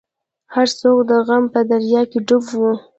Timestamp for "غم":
1.27-1.43